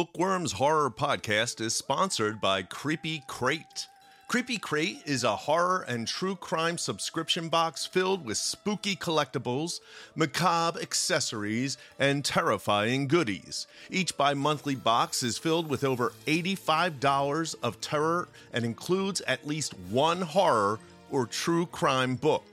Bookworms 0.00 0.52
Horror 0.52 0.88
Podcast 0.88 1.60
is 1.60 1.76
sponsored 1.76 2.40
by 2.40 2.62
Creepy 2.62 3.22
Crate. 3.26 3.86
Creepy 4.28 4.56
Crate 4.56 5.02
is 5.04 5.24
a 5.24 5.36
horror 5.36 5.84
and 5.86 6.08
true 6.08 6.36
crime 6.36 6.78
subscription 6.78 7.50
box 7.50 7.84
filled 7.84 8.24
with 8.24 8.38
spooky 8.38 8.96
collectibles, 8.96 9.80
macabre 10.14 10.80
accessories, 10.80 11.76
and 11.98 12.24
terrifying 12.24 13.08
goodies. 13.08 13.66
Each 13.90 14.16
bi 14.16 14.32
monthly 14.32 14.74
box 14.74 15.22
is 15.22 15.36
filled 15.36 15.68
with 15.68 15.84
over 15.84 16.14
$85 16.26 17.56
of 17.62 17.78
terror 17.82 18.26
and 18.54 18.64
includes 18.64 19.20
at 19.26 19.46
least 19.46 19.74
one 19.90 20.22
horror 20.22 20.78
or 21.10 21.26
true 21.26 21.66
crime 21.66 22.16
book. 22.16 22.46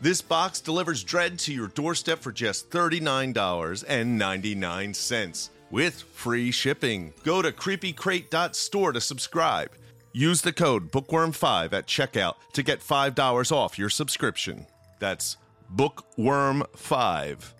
This 0.00 0.22
box 0.22 0.60
delivers 0.60 1.02
Dread 1.02 1.40
to 1.40 1.52
your 1.52 1.66
doorstep 1.66 2.20
for 2.20 2.30
just 2.30 2.70
$39.99 2.70 5.50
with 5.72 6.02
free 6.02 6.52
shipping. 6.52 7.12
Go 7.24 7.42
to 7.42 7.50
creepycrate.store 7.50 8.92
to 8.92 9.00
subscribe. 9.00 9.72
Use 10.12 10.42
the 10.42 10.52
code 10.52 10.92
bookworm5 10.92 11.72
at 11.72 11.86
checkout 11.88 12.34
to 12.52 12.62
get 12.62 12.80
$5 12.80 13.50
off 13.50 13.78
your 13.78 13.88
subscription. 13.88 14.66
That's 15.00 15.38
bookworm5 15.74 17.52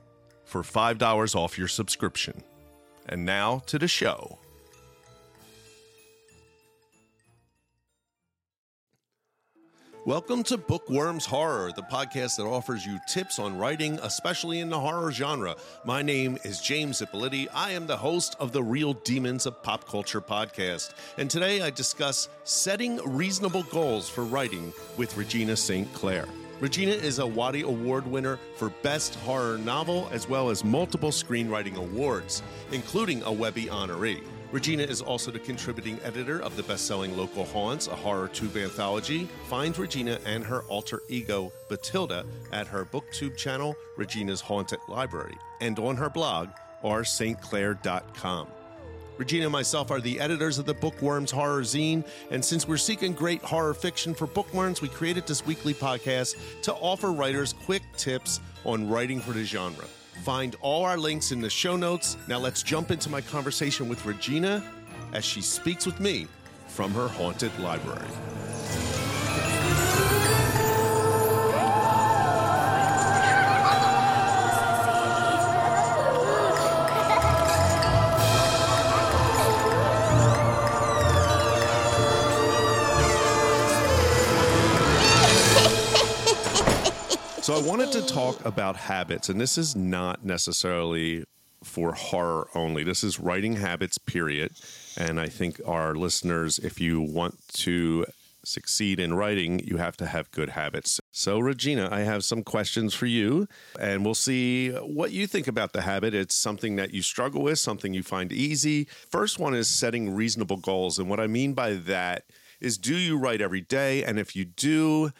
for 0.44 0.62
$5 0.62 1.34
off 1.34 1.58
your 1.58 1.68
subscription. 1.68 2.42
And 3.08 3.24
now 3.24 3.62
to 3.66 3.78
the 3.78 3.88
show. 3.88 4.38
Welcome 10.04 10.42
to 10.44 10.58
Bookworms 10.58 11.26
Horror, 11.26 11.70
the 11.76 11.84
podcast 11.84 12.36
that 12.38 12.42
offers 12.42 12.84
you 12.84 12.98
tips 13.06 13.38
on 13.38 13.56
writing, 13.56 14.00
especially 14.02 14.58
in 14.58 14.68
the 14.68 14.80
horror 14.80 15.12
genre. 15.12 15.54
My 15.84 16.02
name 16.02 16.38
is 16.42 16.60
James 16.60 17.00
Ippoliti. 17.00 17.46
I 17.54 17.70
am 17.70 17.86
the 17.86 17.96
host 17.96 18.34
of 18.40 18.50
the 18.50 18.64
Real 18.64 18.94
Demons 18.94 19.46
of 19.46 19.62
Pop 19.62 19.86
Culture 19.88 20.20
podcast. 20.20 20.94
And 21.18 21.30
today 21.30 21.62
I 21.62 21.70
discuss 21.70 22.28
setting 22.42 22.96
reasonable 23.04 23.62
goals 23.62 24.08
for 24.08 24.24
writing 24.24 24.72
with 24.96 25.16
Regina 25.16 25.56
St. 25.56 25.94
Claire. 25.94 26.26
Regina 26.58 26.90
is 26.90 27.20
a 27.20 27.26
Watty 27.26 27.62
Award 27.62 28.04
winner 28.04 28.40
for 28.56 28.70
Best 28.82 29.14
Horror 29.20 29.58
Novel, 29.58 30.08
as 30.10 30.28
well 30.28 30.50
as 30.50 30.64
multiple 30.64 31.10
screenwriting 31.10 31.76
awards, 31.76 32.42
including 32.72 33.22
a 33.22 33.30
Webby 33.30 33.66
honoree. 33.66 34.24
Regina 34.52 34.82
is 34.82 35.00
also 35.00 35.30
the 35.30 35.38
contributing 35.38 35.98
editor 36.04 36.42
of 36.42 36.54
the 36.56 36.62
best 36.64 36.86
selling 36.86 37.16
Local 37.16 37.46
Haunts, 37.46 37.86
a 37.86 37.92
HorrorTube 37.92 38.62
anthology. 38.62 39.26
Find 39.48 39.76
Regina 39.76 40.18
and 40.26 40.44
her 40.44 40.60
alter 40.64 41.02
ego, 41.08 41.50
Batilda, 41.70 42.26
at 42.52 42.66
her 42.66 42.84
booktube 42.84 43.34
channel, 43.34 43.74
Regina's 43.96 44.42
Haunted 44.42 44.80
Library, 44.88 45.38
and 45.62 45.78
on 45.78 45.96
her 45.96 46.10
blog, 46.10 46.50
rstclair.com. 46.84 48.48
Regina 49.16 49.44
and 49.44 49.52
myself 49.52 49.90
are 49.90 50.02
the 50.02 50.20
editors 50.20 50.58
of 50.58 50.66
the 50.66 50.74
Bookworms 50.74 51.30
Horror 51.30 51.62
Zine, 51.62 52.06
and 52.30 52.44
since 52.44 52.68
we're 52.68 52.76
seeking 52.76 53.14
great 53.14 53.40
horror 53.40 53.72
fiction 53.72 54.14
for 54.14 54.26
bookworms, 54.26 54.82
we 54.82 54.88
created 54.88 55.26
this 55.26 55.46
weekly 55.46 55.72
podcast 55.72 56.36
to 56.60 56.74
offer 56.74 57.10
writers 57.10 57.54
quick 57.64 57.82
tips 57.96 58.38
on 58.66 58.86
writing 58.86 59.18
for 59.18 59.32
the 59.32 59.44
genre. 59.44 59.86
Find 60.22 60.54
all 60.60 60.84
our 60.84 60.96
links 60.96 61.32
in 61.32 61.40
the 61.40 61.50
show 61.50 61.76
notes. 61.76 62.16
Now 62.28 62.38
let's 62.38 62.62
jump 62.62 62.90
into 62.90 63.10
my 63.10 63.20
conversation 63.20 63.88
with 63.88 64.04
Regina 64.06 64.62
as 65.12 65.24
she 65.24 65.40
speaks 65.40 65.86
with 65.86 65.98
me 65.98 66.26
from 66.68 66.92
her 66.92 67.08
haunted 67.08 67.56
library. 67.58 68.08
Wanted 87.62 87.92
to 87.92 88.06
talk 88.06 88.44
about 88.44 88.76
habits, 88.76 89.28
and 89.28 89.40
this 89.40 89.56
is 89.56 89.76
not 89.76 90.24
necessarily 90.24 91.24
for 91.62 91.92
horror 91.92 92.48
only. 92.54 92.82
This 92.82 93.04
is 93.04 93.20
writing 93.20 93.56
habits, 93.56 93.98
period. 93.98 94.52
And 94.96 95.20
I 95.20 95.28
think 95.28 95.60
our 95.64 95.94
listeners, 95.94 96.58
if 96.58 96.80
you 96.80 97.00
want 97.00 97.38
to 97.54 98.06
succeed 98.44 98.98
in 98.98 99.14
writing, 99.14 99.60
you 99.60 99.76
have 99.76 99.96
to 99.98 100.06
have 100.06 100.30
good 100.32 100.50
habits. 100.50 101.00
So, 101.12 101.38
Regina, 101.38 101.88
I 101.92 102.00
have 102.00 102.24
some 102.24 102.42
questions 102.42 102.94
for 102.94 103.06
you, 103.06 103.46
and 103.78 104.04
we'll 104.04 104.14
see 104.14 104.70
what 104.70 105.12
you 105.12 105.28
think 105.28 105.46
about 105.46 105.72
the 105.72 105.82
habit. 105.82 106.14
It's 106.14 106.34
something 106.34 106.74
that 106.76 106.92
you 106.92 107.02
struggle 107.02 107.42
with, 107.42 107.60
something 107.60 107.94
you 107.94 108.02
find 108.02 108.32
easy. 108.32 108.88
First 109.08 109.38
one 109.38 109.54
is 109.54 109.68
setting 109.68 110.14
reasonable 110.14 110.56
goals. 110.56 110.98
And 110.98 111.08
what 111.08 111.20
I 111.20 111.28
mean 111.28 111.54
by 111.54 111.74
that 111.74 112.24
is 112.60 112.76
do 112.76 112.96
you 112.96 113.16
write 113.16 113.40
every 113.40 113.60
day? 113.60 114.02
And 114.02 114.18
if 114.18 114.34
you 114.34 114.44
do, 114.44 115.12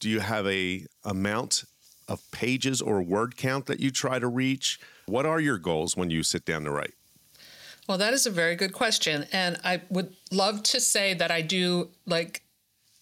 do 0.00 0.10
you 0.10 0.20
have 0.20 0.46
a 0.46 0.84
amount 1.04 1.64
of 2.08 2.28
pages 2.30 2.80
or 2.80 3.02
word 3.02 3.36
count 3.36 3.66
that 3.66 3.80
you 3.80 3.90
try 3.90 4.18
to 4.18 4.26
reach? 4.26 4.80
What 5.06 5.26
are 5.26 5.40
your 5.40 5.58
goals 5.58 5.96
when 5.96 6.10
you 6.10 6.22
sit 6.22 6.44
down 6.44 6.64
to 6.64 6.70
write? 6.70 6.94
Well, 7.88 7.98
that 7.98 8.12
is 8.12 8.26
a 8.26 8.30
very 8.30 8.54
good 8.54 8.72
question. 8.72 9.26
And 9.32 9.58
I 9.64 9.82
would 9.88 10.14
love 10.30 10.62
to 10.64 10.80
say 10.80 11.14
that 11.14 11.30
I 11.30 11.40
do 11.40 11.88
like 12.06 12.42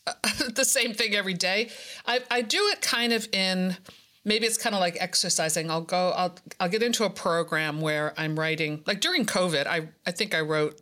the 0.54 0.64
same 0.64 0.94
thing 0.94 1.14
every 1.14 1.34
day. 1.34 1.70
I, 2.06 2.20
I 2.30 2.42
do 2.42 2.58
it 2.68 2.82
kind 2.82 3.12
of 3.12 3.28
in 3.32 3.76
maybe 4.26 4.44
it's 4.44 4.58
kind 4.58 4.74
of 4.74 4.80
like 4.80 4.96
exercising. 5.00 5.70
I'll 5.70 5.80
go, 5.80 6.10
I'll, 6.10 6.34
I'll 6.60 6.68
get 6.68 6.82
into 6.82 7.04
a 7.04 7.10
program 7.10 7.80
where 7.80 8.12
I'm 8.18 8.38
writing, 8.38 8.82
like 8.86 9.00
during 9.00 9.24
COVID, 9.24 9.66
I, 9.66 9.88
I 10.04 10.10
think 10.10 10.34
I 10.34 10.40
wrote 10.40 10.80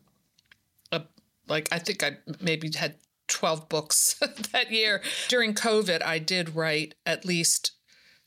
a, 0.90 1.02
like, 1.46 1.68
I 1.70 1.78
think 1.78 2.02
I 2.02 2.16
maybe 2.40 2.70
had 2.74 2.96
12 3.28 3.68
books 3.68 4.14
that 4.52 4.72
year. 4.72 5.02
During 5.28 5.54
COVID, 5.54 6.02
I 6.02 6.18
did 6.18 6.56
write 6.56 6.94
at 7.04 7.24
least 7.24 7.72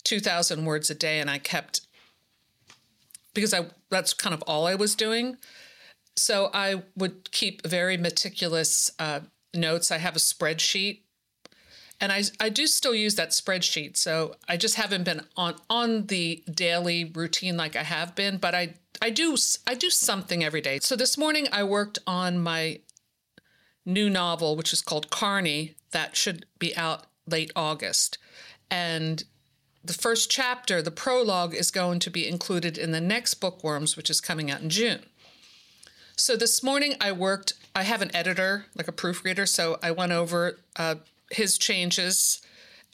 2,000 0.07 0.63
words 0.65 0.89
a 0.89 0.95
day, 0.95 1.19
and 1.19 1.29
I 1.29 1.37
kept 1.37 1.81
because 3.33 3.53
I 3.53 3.67
that's 3.89 4.13
kind 4.13 4.33
of 4.33 4.41
all 4.43 4.65
I 4.65 4.75
was 4.75 4.95
doing. 4.95 5.37
So 6.15 6.49
I 6.53 6.83
would 6.95 7.31
keep 7.31 7.67
very 7.67 7.97
meticulous 7.97 8.89
uh, 8.97 9.19
notes. 9.53 9.91
I 9.91 9.97
have 9.97 10.15
a 10.15 10.19
spreadsheet, 10.19 11.01
and 11.99 12.11
I 12.11 12.23
I 12.39 12.49
do 12.49 12.67
still 12.67 12.95
use 12.95 13.15
that 13.15 13.31
spreadsheet. 13.31 13.97
So 13.97 14.35
I 14.47 14.55
just 14.55 14.75
haven't 14.75 15.03
been 15.03 15.21
on 15.35 15.55
on 15.69 16.07
the 16.07 16.43
daily 16.49 17.03
routine 17.03 17.57
like 17.57 17.75
I 17.75 17.83
have 17.83 18.15
been, 18.15 18.37
but 18.37 18.55
I 18.55 18.75
I 19.01 19.09
do 19.09 19.35
I 19.67 19.75
do 19.75 19.89
something 19.89 20.43
every 20.43 20.61
day. 20.61 20.79
So 20.81 20.95
this 20.95 21.17
morning 21.17 21.47
I 21.51 21.63
worked 21.63 21.99
on 22.07 22.39
my 22.39 22.79
new 23.85 24.09
novel, 24.09 24.55
which 24.55 24.73
is 24.73 24.81
called 24.81 25.09
Carney, 25.09 25.75
that 25.91 26.15
should 26.15 26.45
be 26.59 26.75
out 26.75 27.07
late 27.25 27.51
August. 27.55 28.17
And 28.69 29.23
the 29.83 29.93
first 29.93 30.29
chapter, 30.29 30.81
the 30.81 30.91
prologue, 30.91 31.53
is 31.53 31.71
going 31.71 31.99
to 31.99 32.09
be 32.09 32.27
included 32.27 32.77
in 32.77 32.91
the 32.91 33.01
next 33.01 33.35
Bookworms, 33.35 33.95
which 33.95 34.09
is 34.09 34.19
coming 34.19 34.51
out 34.51 34.61
in 34.61 34.69
June. 34.69 35.01
So 36.15 36.35
this 36.35 36.63
morning 36.63 36.95
I 36.99 37.11
worked, 37.11 37.53
I 37.75 37.83
have 37.83 38.01
an 38.01 38.13
editor, 38.15 38.65
like 38.75 38.87
a 38.87 38.91
proofreader, 38.91 39.45
so 39.45 39.77
I 39.83 39.91
went 39.91 40.11
over 40.11 40.59
uh, 40.75 40.95
his 41.31 41.57
changes. 41.57 42.41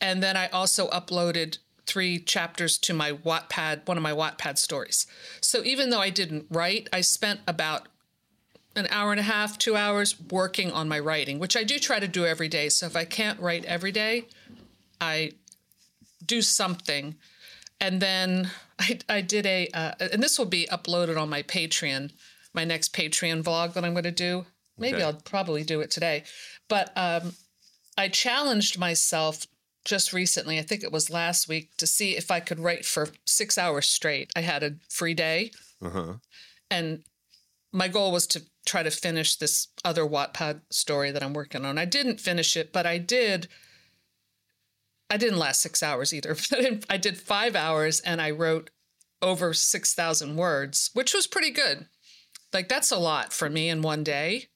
And 0.01 0.21
then 0.21 0.35
I 0.35 0.49
also 0.49 0.89
uploaded 0.89 1.57
three 1.85 2.19
chapters 2.19 2.77
to 2.79 2.93
my 2.93 3.13
Wattpad, 3.13 3.87
one 3.87 3.97
of 3.97 4.03
my 4.03 4.11
Wattpad 4.11 4.57
stories. 4.57 5.07
So 5.41 5.63
even 5.63 5.89
though 5.89 5.99
I 5.99 6.09
didn't 6.09 6.47
write, 6.49 6.89
I 6.91 7.01
spent 7.01 7.39
about 7.47 7.87
an 8.75 8.87
hour 8.89 9.11
and 9.11 9.19
a 9.19 9.23
half, 9.23 9.57
two 9.57 9.75
hours 9.75 10.19
working 10.19 10.71
on 10.71 10.89
my 10.89 10.99
writing, 10.99 11.39
which 11.39 11.55
I 11.55 11.63
do 11.63 11.79
try 11.79 11.99
to 11.99 12.07
do 12.07 12.25
every 12.25 12.47
day. 12.47 12.69
So 12.69 12.85
if 12.87 12.95
I 12.95 13.05
can't 13.05 13.39
write 13.39 13.65
every 13.65 13.91
day, 13.91 14.25
I 14.99 15.33
do 16.25 16.41
something. 16.41 17.15
And 17.79 18.01
then 18.01 18.49
I, 18.79 18.99
I 19.09 19.21
did 19.21 19.45
a, 19.45 19.67
uh, 19.73 19.91
and 19.99 20.23
this 20.23 20.37
will 20.37 20.45
be 20.45 20.67
uploaded 20.71 21.19
on 21.19 21.29
my 21.29 21.43
Patreon, 21.43 22.11
my 22.53 22.63
next 22.63 22.93
Patreon 22.93 23.43
vlog 23.43 23.73
that 23.73 23.83
I'm 23.83 23.93
going 23.93 24.03
to 24.03 24.11
do. 24.11 24.45
Maybe 24.77 24.97
okay. 24.97 25.05
I'll 25.05 25.13
probably 25.13 25.63
do 25.63 25.81
it 25.81 25.91
today. 25.91 26.23
But 26.67 26.91
um, 26.95 27.33
I 27.97 28.07
challenged 28.07 28.79
myself 28.79 29.45
just 29.85 30.13
recently, 30.13 30.57
I 30.59 30.61
think 30.61 30.83
it 30.83 30.91
was 30.91 31.09
last 31.09 31.49
week, 31.49 31.75
to 31.77 31.85
see 31.85 32.15
if 32.15 32.31
I 32.31 32.39
could 32.39 32.59
write 32.59 32.85
for 32.85 33.09
six 33.25 33.57
hours 33.57 33.87
straight. 33.87 34.31
I 34.35 34.41
had 34.41 34.63
a 34.63 34.75
free 34.89 35.13
day. 35.13 35.51
Uh-huh. 35.81 36.13
And 36.71 37.03
my 37.73 37.87
goal 37.87 38.11
was 38.11 38.25
to 38.27 38.43
try 38.65 38.81
to 38.81 38.91
finish 38.91 39.35
this 39.35 39.67
other 39.83 40.03
Wattpad 40.03 40.61
story 40.69 41.11
that 41.11 41.21
I'm 41.21 41.33
working 41.33 41.65
on. 41.65 41.77
I 41.77 41.85
didn't 41.85 42.21
finish 42.21 42.55
it, 42.55 42.71
but 42.71 42.85
I 42.85 42.97
did. 42.97 43.47
I 45.13 45.17
didn't 45.17 45.37
last 45.37 45.61
six 45.61 45.83
hours 45.83 46.11
either. 46.11 46.35
but 46.49 46.85
I 46.89 46.97
did 46.97 47.17
five 47.17 47.55
hours 47.55 47.99
and 47.99 48.19
I 48.19 48.31
wrote 48.31 48.71
over 49.21 49.53
6,000 49.53 50.35
words, 50.35 50.89
which 50.93 51.13
was 51.13 51.27
pretty 51.27 51.51
good. 51.51 51.85
Like, 52.51 52.67
that's 52.67 52.91
a 52.91 52.97
lot 52.97 53.31
for 53.31 53.47
me 53.47 53.69
in 53.69 53.83
one 53.83 54.03
day. 54.03 54.47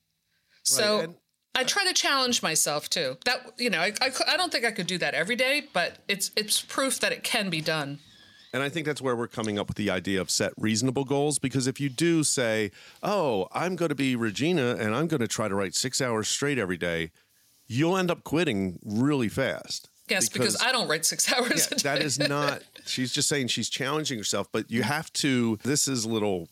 So 0.63 1.00
right, 1.00 1.09
I 1.56 1.63
try 1.63 1.86
to 1.86 1.94
challenge 1.94 2.42
myself 2.42 2.89
too. 2.89 3.18
That, 3.25 3.54
you 3.57 3.69
know, 3.69 3.80
I, 3.80 3.94
I, 4.01 4.12
I 4.30 4.38
don't 4.38 4.51
think 4.51 4.65
I 4.65 4.71
could 4.71 4.88
do 4.88 4.98
that 4.98 5.13
every 5.13 5.36
day, 5.36 5.63
but 5.74 6.00
it's, 6.07 6.31
it's 6.36 6.62
proof 6.62 7.00
that 7.01 7.12
it 7.12 7.24
can 7.24 7.50
be 7.51 7.62
done. 7.62 8.00
And 8.51 8.63
I 8.63 8.69
think 8.69 8.88
that's 8.88 9.01
where 9.01 9.15
we're 9.15 9.27
coming 9.27 9.59
up 9.59 9.68
with 9.68 9.77
the 9.77 9.92
idea 9.92 10.19
of 10.19 10.31
set 10.31 10.54
reasonable 10.57 11.06
goals. 11.06 11.38
Because 11.38 11.68
if 11.68 11.80
you 11.80 11.89
do 11.89 12.24
say, 12.24 12.71
oh, 13.04 13.48
I'm 13.51 13.75
going 13.75 13.89
to 13.89 13.95
be 13.95 14.15
Regina 14.15 14.75
and 14.80 14.95
I'm 14.95 15.07
going 15.07 15.21
to 15.21 15.27
try 15.27 15.48
to 15.48 15.54
write 15.54 15.75
six 15.75 16.01
hours 16.01 16.27
straight 16.27 16.57
every 16.57 16.77
day, 16.77 17.12
you'll 17.68 17.95
end 17.95 18.09
up 18.09 18.24
quitting 18.24 18.80
really 18.83 19.30
fast. 19.30 19.89
Yes, 20.09 20.30
because, 20.30 20.54
because 20.54 20.63
I 20.63 20.71
don't 20.71 20.88
write 20.88 21.06
six 21.06 21.31
hours 21.33 21.68
yeah, 21.71 21.77
That 21.83 22.01
is 22.01 22.19
not, 22.19 22.63
she's 22.86 23.12
just 23.12 23.27
saying 23.27 23.48
she's 23.48 23.69
challenging 23.69 24.18
herself, 24.18 24.48
but 24.51 24.71
you 24.71 24.83
have 24.83 25.12
to, 25.13 25.57
this 25.63 25.88
is 25.88 26.06
a 26.06 26.09
little 26.09 26.50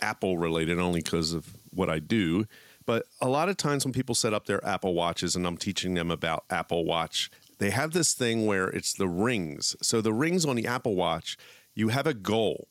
Apple 0.00 0.38
related 0.38 0.78
only 0.78 1.00
because 1.00 1.32
of 1.32 1.46
what 1.72 1.88
I 1.88 1.98
do. 1.98 2.46
But 2.86 3.04
a 3.20 3.28
lot 3.28 3.48
of 3.48 3.56
times 3.56 3.84
when 3.84 3.92
people 3.92 4.14
set 4.14 4.32
up 4.32 4.46
their 4.46 4.64
Apple 4.64 4.94
Watches 4.94 5.36
and 5.36 5.46
I'm 5.46 5.56
teaching 5.56 5.94
them 5.94 6.10
about 6.10 6.44
Apple 6.50 6.84
Watch 6.84 7.30
they 7.58 7.70
have 7.70 7.92
this 7.92 8.14
thing 8.14 8.46
where 8.46 8.68
it's 8.68 8.92
the 8.92 9.08
rings. 9.08 9.76
So 9.82 10.00
the 10.00 10.12
rings 10.12 10.46
on 10.46 10.56
the 10.56 10.66
Apple 10.66 10.94
Watch, 10.94 11.36
you 11.74 11.88
have 11.88 12.06
a 12.06 12.14
goal. 12.14 12.68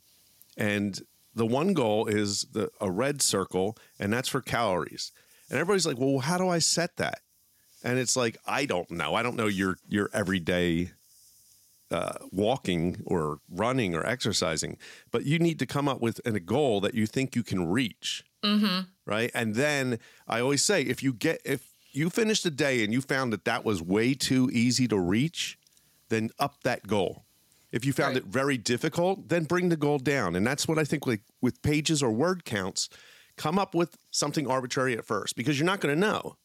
And 0.57 0.99
the 1.35 1.45
one 1.45 1.73
goal 1.73 2.07
is 2.07 2.47
the 2.51 2.71
a 2.81 2.89
red 2.89 3.21
circle, 3.21 3.77
and 3.99 4.11
that's 4.11 4.27
for 4.27 4.41
calories. 4.41 5.11
And 5.49 5.59
everybody's 5.59 5.85
like, 5.85 5.99
"Well, 5.99 6.19
how 6.19 6.37
do 6.37 6.47
I 6.47 6.59
set 6.59 6.97
that?" 6.97 7.19
And 7.87 7.97
it's 7.97 8.17
like, 8.17 8.37
I 8.45 8.65
don't 8.65 8.91
know. 8.91 9.15
I 9.15 9.23
don't 9.23 9.37
know 9.37 9.47
your 9.47 9.77
your 9.87 10.09
everyday 10.13 10.91
uh, 11.89 12.15
walking 12.33 13.01
or 13.05 13.39
running 13.49 13.95
or 13.95 14.05
exercising, 14.05 14.77
but 15.09 15.25
you 15.25 15.39
need 15.39 15.57
to 15.59 15.65
come 15.65 15.87
up 15.87 16.01
with 16.01 16.19
a 16.25 16.37
goal 16.41 16.81
that 16.81 16.95
you 16.95 17.05
think 17.05 17.33
you 17.33 17.43
can 17.43 17.65
reach. 17.65 18.25
Mm-hmm. 18.43 18.81
Right. 19.05 19.31
And 19.33 19.55
then 19.55 19.99
I 20.27 20.41
always 20.41 20.65
say, 20.65 20.81
if 20.81 21.01
you 21.01 21.13
get, 21.13 21.41
if 21.45 21.71
you 21.93 22.09
finished 22.09 22.43
the 22.43 22.51
day 22.51 22.83
and 22.83 22.91
you 22.91 22.99
found 22.99 23.31
that 23.31 23.45
that 23.45 23.63
was 23.63 23.81
way 23.81 24.13
too 24.13 24.49
easy 24.51 24.85
to 24.89 24.99
reach, 24.99 25.57
then 26.09 26.29
up 26.39 26.63
that 26.63 26.87
goal. 26.87 27.23
If 27.71 27.85
you 27.85 27.93
found 27.93 28.15
right. 28.15 28.23
it 28.23 28.25
very 28.25 28.57
difficult, 28.57 29.29
then 29.29 29.45
bring 29.45 29.69
the 29.69 29.77
goal 29.77 29.97
down. 29.97 30.35
And 30.35 30.45
that's 30.45 30.67
what 30.67 30.77
I 30.77 30.83
think 30.83 31.07
like 31.07 31.21
with 31.41 31.61
pages 31.61 32.03
or 32.03 32.11
word 32.11 32.43
counts, 32.43 32.89
come 33.37 33.57
up 33.57 33.73
with 33.73 33.95
something 34.11 34.45
arbitrary 34.45 34.97
at 34.97 35.05
first 35.05 35.37
because 35.37 35.57
you're 35.57 35.65
not 35.65 35.79
going 35.79 35.95
to 35.95 35.99
know. 35.99 36.35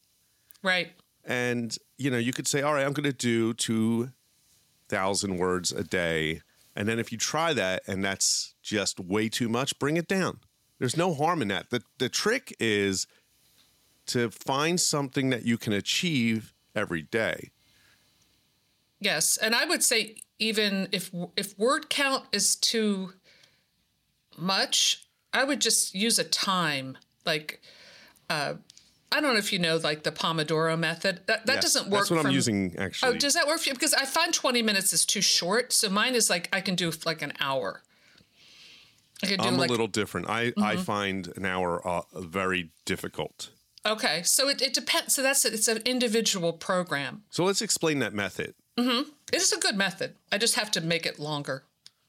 Right. 0.63 0.93
And 1.25 1.77
you 1.99 2.11
know, 2.11 2.19
you 2.19 2.33
could 2.33 2.49
say, 2.49 2.63
"All 2.63 2.75
right, 2.75 2.85
I'm 2.85 2.93
going 2.93 3.05
to 3.05 3.13
do 3.13 3.55
2000 3.55 5.37
words 5.39 5.73
a 5.73 5.85
day." 5.85 6.43
And 6.75 6.89
then 6.89 6.99
if 6.99 7.13
you 7.13 7.19
try 7.19 7.53
that 7.53 7.83
and 7.87 8.05
that's 8.05 8.55
just 8.63 8.99
way 8.99 9.29
too 9.29 9.49
much, 9.49 9.79
bring 9.79 9.97
it 9.97 10.09
down. 10.09 10.41
There's 10.79 10.97
no 10.97 11.15
harm 11.15 11.43
in 11.43 11.49
that. 11.49 11.71
The 11.71 11.83
the 11.99 12.09
trick 12.09 12.55
is 12.59 13.07
to 14.07 14.31
find 14.31 14.81
something 14.81 15.31
that 15.31 15.45
you 15.45 15.57
can 15.57 15.73
achieve 15.73 16.53
every 16.75 17.03
day. 17.03 17.51
Yes, 19.01 19.37
and 19.37 19.55
I 19.55 19.65
would 19.65 19.83
say 19.83 20.17
even 20.39 20.89
if 20.93 21.11
if 21.37 21.59
word 21.59 21.89
count 21.89 22.25
is 22.33 22.57
too 22.57 23.13
much, 24.37 25.07
I 25.33 25.45
would 25.45 25.61
just 25.61 25.95
use 25.95 26.19
a 26.19 26.25
time. 26.25 26.99
Like, 27.25 27.61
uh, 28.29 28.55
I 29.13 29.21
don't 29.21 29.35
know 29.35 29.39
if 29.39 29.53
you 29.53 29.59
know, 29.59 29.77
like 29.77 30.03
the 30.03 30.13
Pomodoro 30.13 30.79
method. 30.79 31.21
That 31.27 31.47
that 31.47 31.57
yes, 31.57 31.63
doesn't 31.63 31.91
work. 31.91 32.01
That's 32.01 32.11
what 32.11 32.27
I'm 32.27 32.33
using 32.33 32.75
actually. 32.79 33.15
Oh, 33.15 33.19
does 33.19 33.35
that 33.35 33.47
work 33.47 33.61
for 33.61 33.69
you? 33.69 33.75
Because 33.75 33.95
I 33.95 34.05
find 34.05 34.33
20 34.33 34.63
minutes 34.63 34.93
is 34.93 35.05
too 35.05 35.23
short. 35.23 35.73
So 35.73 35.89
mine 35.89 36.15
is 36.15 36.31
like 36.31 36.49
I 36.53 36.61
can 36.61 36.75
do 36.75 36.91
like 37.05 37.23
an 37.23 37.33
hour. 37.41 37.83
I 39.23 39.27
can 39.27 39.39
do 39.39 39.49
I'm 39.49 39.57
like, 39.57 39.69
a 39.69 39.71
little 39.71 39.87
different. 39.87 40.29
I 40.29 40.47
mm-hmm. 40.47 40.63
I 40.63 40.77
find 40.77 41.33
an 41.37 41.45
hour 41.45 41.87
uh, 41.87 42.03
very 42.15 42.71
difficult. 42.85 43.51
Okay, 43.85 44.23
so 44.23 44.49
it, 44.49 44.63
it 44.63 44.75
depends. 44.75 45.15
So 45.15 45.23
that's 45.23 45.45
it's 45.45 45.69
an 45.69 45.83
individual 45.85 46.53
program. 46.53 47.23
So 47.31 47.45
let's 47.45 47.63
explain 47.63 47.99
that 48.01 48.15
method. 48.15 48.55
Mm-hmm. 48.79 49.11
It 49.33 49.43
is 49.43 49.53
a 49.53 49.59
good 49.59 49.77
method. 49.77 50.15
I 50.31 50.39
just 50.39 50.55
have 50.55 50.71
to 50.73 50.81
make 50.81 51.05
it 51.05 51.19
longer. 51.19 51.65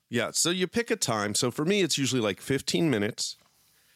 Yeah. 0.09 0.29
So 0.31 0.51
you 0.51 0.67
pick 0.67 0.91
a 0.91 0.95
time. 0.95 1.33
So 1.33 1.49
for 1.49 1.65
me, 1.65 1.81
it's 1.81 1.97
usually 1.97 2.21
like 2.21 2.39
15 2.39 2.89
minutes, 2.89 3.35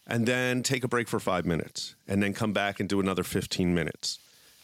and 0.08 0.26
then 0.26 0.64
take 0.64 0.84
a 0.84 0.88
break 0.88 1.08
for 1.08 1.20
five 1.20 1.46
minutes, 1.46 1.96
and 2.08 2.24
then 2.24 2.34
come 2.34 2.54
back 2.54 2.80
and 2.80 2.90
do 2.90 3.00
another 3.00 3.24
15 3.24 3.74
minutes. 3.74 4.20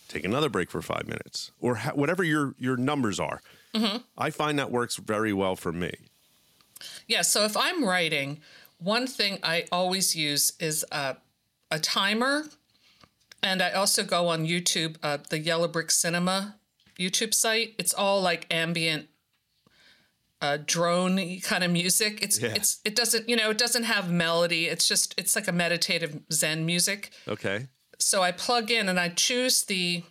Take 0.07 0.25
another 0.25 0.49
break 0.49 0.71
for 0.71 0.81
five 0.81 1.07
minutes, 1.07 1.51
or 1.59 1.75
ha- 1.75 1.91
whatever 1.93 2.23
your 2.23 2.55
your 2.57 2.77
numbers 2.77 3.19
are. 3.19 3.41
Mm-hmm. 3.75 3.97
I 4.17 4.29
find 4.29 4.57
that 4.59 4.71
works 4.71 4.95
very 4.95 5.33
well 5.33 5.55
for 5.55 5.71
me. 5.71 5.91
Yeah. 7.07 7.21
So 7.21 7.43
if 7.43 7.57
I'm 7.57 7.83
writing, 7.83 8.39
one 8.77 9.07
thing 9.07 9.39
I 9.43 9.65
always 9.71 10.15
use 10.15 10.53
is 10.59 10.85
a, 10.91 11.17
a 11.71 11.79
timer 11.79 12.45
and 13.41 13.61
I 13.61 13.71
also 13.71 14.03
go 14.03 14.27
on 14.27 14.45
YouTube, 14.45 14.97
uh, 15.03 15.17
the 15.29 15.39
Yellow 15.39 15.67
Brick 15.67 15.91
Cinema 15.91 16.55
YouTube 16.97 17.33
site. 17.33 17.75
It's 17.77 17.93
all 17.93 18.21
like 18.21 18.47
ambient 18.51 19.09
uh, 20.43 20.57
drone 20.65 21.39
kind 21.39 21.63
of 21.63 21.71
music. 21.71 22.21
It's 22.21 22.39
yeah. 22.41 22.53
it's 22.53 22.79
it 22.83 22.95
doesn't 22.95 23.29
you 23.29 23.35
know 23.35 23.49
it 23.49 23.57
doesn't 23.57 23.83
have 23.83 24.11
melody. 24.11 24.67
It's 24.67 24.87
just 24.87 25.15
it's 25.17 25.35
like 25.35 25.47
a 25.47 25.51
meditative 25.51 26.19
Zen 26.31 26.65
music. 26.65 27.11
Okay. 27.27 27.67
So 27.97 28.21
I 28.21 28.31
plug 28.31 28.69
in 28.69 28.89
and 28.89 28.99
I 28.99 29.09
choose 29.09 29.63
the 29.63 30.03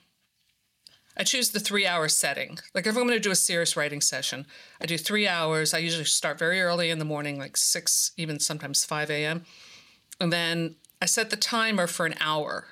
I 1.16 1.24
choose 1.24 1.50
the 1.50 1.60
three 1.60 1.86
hour 1.86 2.08
setting. 2.08 2.58
Like 2.74 2.86
if 2.86 2.96
I'm 2.96 3.06
going 3.06 3.18
to 3.18 3.20
do 3.20 3.30
a 3.30 3.36
serious 3.36 3.76
writing 3.76 4.00
session, 4.00 4.46
I 4.80 4.86
do 4.86 4.96
three 4.96 5.28
hours. 5.28 5.74
I 5.74 5.78
usually 5.78 6.04
start 6.04 6.38
very 6.38 6.62
early 6.62 6.88
in 6.88 6.98
the 6.98 7.04
morning, 7.04 7.38
like 7.38 7.58
six, 7.58 8.12
even 8.16 8.40
sometimes 8.40 8.84
five 8.84 9.10
a.m. 9.10 9.44
And 10.18 10.32
then 10.32 10.76
I 11.02 11.06
set 11.06 11.28
the 11.28 11.36
timer 11.36 11.86
for 11.86 12.06
an 12.06 12.14
hour 12.20 12.68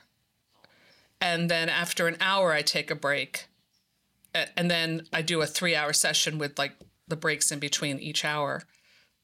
and 1.21 1.51
then 1.51 1.69
after 1.69 2.07
an 2.09 2.17
hour 2.21 2.53
i 2.53 2.63
take 2.63 2.91
a 2.91 2.95
break 2.95 3.47
and 4.57 4.71
then 4.71 5.03
i 5.13 5.21
do 5.21 5.43
a 5.43 5.47
three 5.47 5.75
hour 5.75 5.93
session 5.93 6.39
with 6.39 6.59
like 6.59 6.73
the 7.11 7.17
breaks 7.17 7.53
in 7.53 7.59
between 7.59 7.99
each 7.99 8.25
hour. 8.25 8.63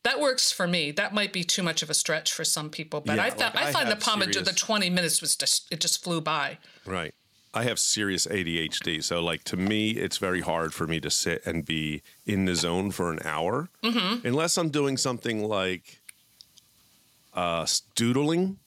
That 0.04 0.20
works 0.20 0.52
for 0.52 0.68
me. 0.68 0.92
That 0.92 1.12
might 1.12 1.32
be 1.32 1.42
too 1.42 1.62
much 1.62 1.82
of 1.82 1.90
a 1.90 1.94
stretch 1.94 2.32
for 2.32 2.44
some 2.44 2.70
people 2.70 3.00
but 3.00 3.16
yeah, 3.16 3.24
i, 3.24 3.30
found, 3.30 3.54
like 3.54 3.64
I, 3.64 3.68
I 3.68 3.72
find 3.72 3.90
the 3.90 3.96
pomodoro 3.96 4.34
serious... 4.34 4.48
the 4.48 4.54
20 4.54 4.90
minutes 4.90 5.20
was 5.20 5.36
just 5.36 5.66
it 5.72 5.80
just 5.80 6.02
flew 6.02 6.20
by. 6.20 6.58
Right. 6.84 7.14
I 7.54 7.62
have 7.64 7.78
serious 7.78 8.26
adhd 8.26 9.02
so 9.02 9.22
like 9.22 9.42
to 9.44 9.56
me 9.56 9.92
it's 9.92 10.18
very 10.18 10.42
hard 10.42 10.74
for 10.74 10.86
me 10.86 11.00
to 11.00 11.10
sit 11.10 11.44
and 11.46 11.64
be 11.64 12.02
in 12.26 12.44
the 12.44 12.54
zone 12.54 12.90
for 12.90 13.10
an 13.10 13.20
hour. 13.24 13.70
Mm-hmm. 13.82 14.26
unless 14.26 14.58
i'm 14.58 14.68
doing 14.68 14.96
something 14.98 15.42
like 15.42 16.00
uh 17.32 17.66
doodling 17.94 18.58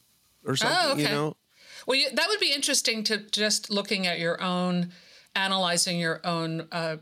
or 0.46 0.56
something 0.56 0.78
oh, 0.82 0.92
okay. 0.94 1.02
you 1.04 1.08
know? 1.10 1.36
Well, 1.86 1.98
you, 1.98 2.10
that 2.12 2.28
would 2.28 2.40
be 2.40 2.54
interesting 2.54 3.04
to 3.06 3.18
just 3.18 3.70
looking 3.70 4.08
at 4.08 4.20
your 4.20 4.42
own, 4.42 4.92
analyzing 5.36 6.00
your 6.00 6.22
own, 6.24 6.68
uh, 6.72 6.98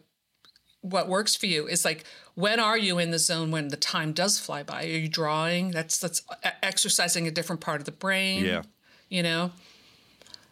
what 0.92 1.08
works 1.08 1.36
for 1.36 1.46
you 1.46 1.68
is 1.68 1.86
like 1.86 2.04
when 2.36 2.60
are 2.60 2.78
you 2.78 3.00
in 3.00 3.12
the 3.12 3.20
zone 3.20 3.52
when 3.52 3.70
the 3.70 3.78
time 3.78 4.14
does 4.14 4.40
fly 4.40 4.64
by? 4.64 4.84
Are 4.84 4.88
you 4.88 5.08
drawing? 5.08 5.72
That's 5.72 5.98
that's 5.98 6.22
exercising 6.62 7.28
a 7.28 7.32
different 7.32 7.62
part 7.62 7.80
of 7.80 7.86
the 7.86 7.92
brain. 7.92 8.46
Yeah, 8.46 8.64
you 9.10 9.24
know. 9.24 9.52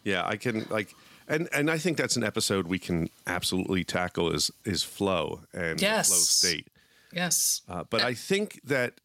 Yeah, 0.03 0.25
I 0.25 0.37
can 0.37 0.65
like, 0.69 0.95
and 1.27 1.47
and 1.53 1.69
I 1.69 1.77
think 1.77 1.97
that's 1.97 2.15
an 2.15 2.23
episode 2.23 2.67
we 2.67 2.79
can 2.79 3.09
absolutely 3.27 3.83
tackle 3.83 4.31
is 4.31 4.51
is 4.63 4.83
flow 4.83 5.41
and 5.53 5.81
yes. 5.81 6.07
flow 6.07 6.17
state. 6.17 6.67
Yes, 7.13 7.61
uh, 7.69 7.83
but 7.89 8.01
I 8.01 8.13
think 8.13 8.61
that 8.63 8.95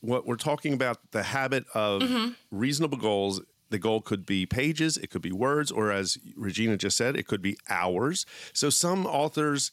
what 0.00 0.26
we're 0.26 0.36
talking 0.36 0.72
about 0.72 1.10
the 1.10 1.24
habit 1.24 1.64
of 1.74 2.02
mm-hmm. 2.02 2.32
reasonable 2.50 2.98
goals 2.98 3.40
the 3.70 3.78
goal 3.78 4.00
could 4.00 4.24
be 4.24 4.46
pages, 4.46 4.96
it 4.96 5.10
could 5.10 5.22
be 5.22 5.32
words, 5.32 5.70
or 5.70 5.92
as 5.92 6.18
Regina 6.36 6.76
just 6.76 6.96
said, 6.96 7.16
it 7.16 7.26
could 7.26 7.42
be 7.42 7.58
hours. 7.68 8.24
So 8.52 8.70
some 8.70 9.06
authors 9.06 9.70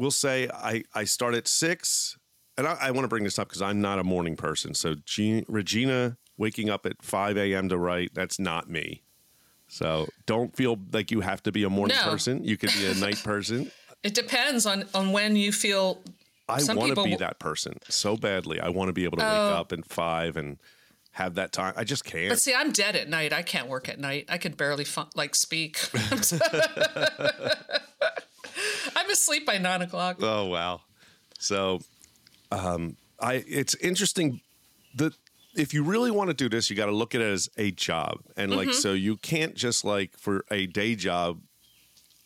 will 0.00 0.10
say, 0.10 0.48
I, 0.52 0.82
I 0.94 1.04
start 1.04 1.34
at 1.34 1.46
six. 1.46 2.16
And 2.56 2.66
I, 2.66 2.76
I 2.80 2.90
want 2.90 3.04
to 3.04 3.08
bring 3.08 3.24
this 3.24 3.38
up 3.38 3.48
because 3.48 3.62
I'm 3.62 3.80
not 3.80 3.98
a 3.98 4.04
morning 4.04 4.36
person. 4.36 4.74
So 4.74 4.96
G- 5.04 5.44
Regina 5.46 6.16
waking 6.36 6.70
up 6.70 6.86
at 6.86 7.02
5 7.02 7.36
a.m. 7.36 7.68
to 7.68 7.78
write, 7.78 8.14
that's 8.14 8.38
not 8.38 8.68
me. 8.68 9.02
So 9.68 10.08
don't 10.26 10.56
feel 10.56 10.78
like 10.92 11.10
you 11.10 11.20
have 11.20 11.42
to 11.44 11.52
be 11.52 11.62
a 11.62 11.70
morning 11.70 11.96
no. 11.96 12.10
person. 12.10 12.42
You 12.42 12.56
could 12.56 12.72
be 12.72 12.86
a 12.86 12.94
night 12.94 13.22
person. 13.24 13.70
It 14.02 14.14
depends 14.14 14.66
on, 14.66 14.84
on 14.94 15.12
when 15.12 15.36
you 15.36 15.52
feel. 15.52 16.00
I 16.48 16.60
want 16.74 16.96
to 16.96 17.04
be 17.04 17.14
that 17.16 17.38
person 17.38 17.78
so 17.88 18.16
badly. 18.16 18.58
I 18.58 18.70
want 18.70 18.88
to 18.88 18.92
be 18.92 19.04
able 19.04 19.18
to 19.18 19.24
wake 19.24 19.32
oh. 19.32 19.54
up 19.54 19.72
at 19.72 19.84
five 19.84 20.36
and 20.36 20.58
have 21.12 21.36
that 21.36 21.52
time. 21.52 21.74
I 21.76 21.84
just 21.84 22.04
can't. 22.04 22.30
But 22.30 22.40
see, 22.40 22.54
I'm 22.54 22.72
dead 22.72 22.96
at 22.96 23.08
night. 23.08 23.32
I 23.32 23.42
can't 23.42 23.68
work 23.68 23.88
at 23.88 24.00
night. 24.00 24.26
I 24.28 24.38
could 24.38 24.56
barely 24.56 24.84
fun- 24.84 25.10
like 25.14 25.36
speak. 25.36 25.78
I'm 29.10 29.14
asleep 29.14 29.44
by 29.44 29.58
nine 29.58 29.82
o'clock. 29.82 30.18
Oh 30.22 30.46
wow! 30.46 30.82
So, 31.40 31.80
um, 32.52 32.96
I 33.18 33.44
it's 33.46 33.74
interesting 33.74 34.40
that 34.94 35.14
if 35.56 35.74
you 35.74 35.82
really 35.82 36.12
want 36.12 36.30
to 36.30 36.34
do 36.34 36.48
this, 36.48 36.70
you 36.70 36.76
got 36.76 36.86
to 36.86 36.92
look 36.92 37.16
at 37.16 37.20
it 37.20 37.28
as 37.28 37.48
a 37.56 37.72
job, 37.72 38.20
and 38.36 38.54
like 38.54 38.68
mm-hmm. 38.68 38.78
so 38.78 38.92
you 38.92 39.16
can't 39.16 39.56
just 39.56 39.84
like 39.84 40.16
for 40.16 40.44
a 40.48 40.66
day 40.66 40.94
job, 40.94 41.40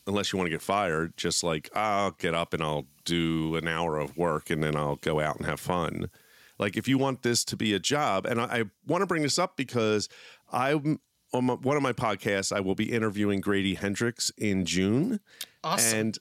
unless 0.06 0.30
you 0.30 0.36
want 0.36 0.46
to 0.46 0.50
get 0.50 0.60
fired. 0.60 1.16
Just 1.16 1.42
like 1.42 1.70
I'll 1.74 2.10
get 2.10 2.34
up 2.34 2.52
and 2.52 2.62
I'll 2.62 2.84
do 3.06 3.56
an 3.56 3.66
hour 3.66 3.98
of 3.98 4.18
work, 4.18 4.50
and 4.50 4.62
then 4.62 4.76
I'll 4.76 4.96
go 4.96 5.20
out 5.20 5.36
and 5.36 5.46
have 5.46 5.60
fun 5.60 6.10
like 6.58 6.76
if 6.76 6.86
you 6.86 6.98
want 6.98 7.22
this 7.22 7.46
to 7.46 7.56
be 7.56 7.72
a 7.72 7.78
job, 7.78 8.26
and 8.26 8.38
I, 8.38 8.44
I 8.44 8.64
want 8.86 9.00
to 9.00 9.06
bring 9.06 9.22
this 9.22 9.38
up 9.38 9.56
because 9.56 10.10
I'm 10.52 11.00
on 11.32 11.46
my, 11.46 11.54
one 11.54 11.78
of 11.78 11.82
my 11.82 11.94
podcasts, 11.94 12.54
I 12.54 12.60
will 12.60 12.74
be 12.74 12.92
interviewing 12.92 13.40
Grady 13.40 13.74
Hendrix 13.74 14.30
in 14.36 14.64
June. 14.64 15.20
Awesome. 15.64 15.98
And 15.98 16.18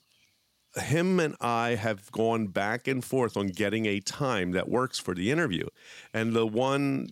him 0.76 1.20
and 1.20 1.36
I 1.40 1.76
have 1.76 2.10
gone 2.12 2.48
back 2.48 2.88
and 2.88 3.04
forth 3.04 3.36
on 3.36 3.48
getting 3.48 3.86
a 3.86 4.00
time 4.00 4.52
that 4.52 4.68
works 4.68 4.98
for 4.98 5.14
the 5.14 5.30
interview. 5.30 5.66
And 6.12 6.32
the 6.32 6.46
one 6.46 7.10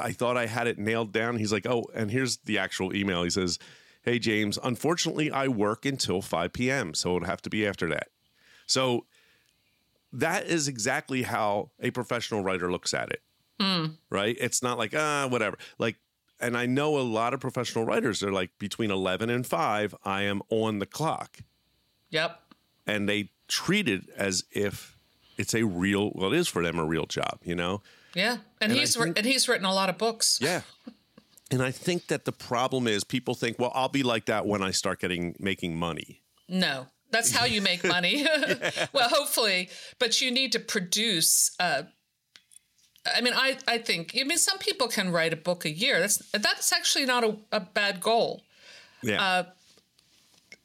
I 0.00 0.12
thought 0.12 0.36
I 0.36 0.46
had 0.46 0.66
it 0.66 0.78
nailed 0.78 1.12
down, 1.12 1.36
he's 1.36 1.52
like, 1.52 1.66
oh, 1.66 1.86
and 1.94 2.10
here's 2.10 2.38
the 2.38 2.58
actual 2.58 2.94
email. 2.94 3.22
He 3.22 3.30
says, 3.30 3.58
Hey, 4.02 4.18
James, 4.18 4.58
unfortunately, 4.62 5.30
I 5.30 5.48
work 5.48 5.86
until 5.86 6.20
5 6.20 6.52
p.m., 6.52 6.92
so 6.92 7.16
it'll 7.16 7.26
have 7.26 7.40
to 7.42 7.48
be 7.50 7.66
after 7.66 7.88
that. 7.88 8.08
So 8.66 9.06
that 10.12 10.46
is 10.46 10.68
exactly 10.68 11.22
how 11.22 11.70
a 11.80 11.90
professional 11.90 12.42
writer 12.42 12.70
looks 12.70 12.92
at 12.92 13.10
it, 13.10 13.22
right? 14.10 14.36
It's 14.38 14.62
not 14.62 14.76
like, 14.76 14.94
ah, 14.94 15.26
whatever. 15.30 15.56
Like, 15.78 15.96
and 16.38 16.54
I 16.54 16.66
know 16.66 16.98
a 16.98 17.00
lot 17.00 17.32
of 17.32 17.40
professional 17.40 17.86
writers 17.86 18.22
are 18.22 18.30
like 18.32 18.50
between 18.58 18.90
11 18.90 19.30
and 19.30 19.46
5, 19.46 19.94
I 20.04 20.22
am 20.22 20.42
on 20.50 20.80
the 20.80 20.86
clock. 20.86 21.38
Yep. 22.10 22.38
And 22.86 23.08
they 23.08 23.30
treat 23.48 23.88
it 23.88 24.02
as 24.16 24.44
if 24.50 24.96
it's 25.38 25.54
a 25.54 25.64
real, 25.64 26.12
well, 26.14 26.32
it 26.32 26.38
is 26.38 26.48
for 26.48 26.62
them 26.62 26.78
a 26.78 26.84
real 26.84 27.06
job, 27.06 27.38
you 27.42 27.54
know? 27.54 27.82
Yeah. 28.14 28.38
And, 28.60 28.72
I 28.72 28.76
he's 28.76 28.96
think- 28.96 29.18
and 29.18 29.26
he's 29.26 29.48
written 29.48 29.66
a 29.66 29.74
lot 29.74 29.88
of 29.88 29.98
books. 29.98 30.38
Yeah. 30.40 30.62
And 31.50 31.62
I 31.62 31.70
think 31.70 32.06
that 32.08 32.24
the 32.24 32.32
problem 32.32 32.88
is 32.88 33.04
people 33.04 33.34
think, 33.34 33.58
well, 33.58 33.70
I'll 33.74 33.90
be 33.90 34.02
like 34.02 34.24
that 34.26 34.46
when 34.46 34.62
I 34.62 34.70
start 34.70 34.98
getting 34.98 35.36
making 35.38 35.76
money. 35.76 36.22
No. 36.48 36.86
That's 37.10 37.30
how 37.32 37.44
you 37.44 37.60
make 37.60 37.84
money. 37.84 38.26
well, 38.92 39.08
hopefully, 39.08 39.68
but 39.98 40.20
you 40.20 40.32
need 40.32 40.52
to 40.52 40.58
produce 40.58 41.54
uh 41.60 41.82
I 43.14 43.20
mean, 43.20 43.34
I, 43.36 43.58
I 43.68 43.78
think. 43.78 44.16
I 44.18 44.24
mean, 44.24 44.38
some 44.38 44.58
people 44.58 44.88
can 44.88 45.12
write 45.12 45.34
a 45.34 45.36
book 45.36 45.66
a 45.66 45.70
year. 45.70 46.00
That's 46.00 46.16
that's 46.32 46.72
actually 46.72 47.04
not 47.04 47.22
a, 47.22 47.36
a 47.52 47.60
bad 47.60 48.00
goal. 48.00 48.42
Yeah. 49.02 49.44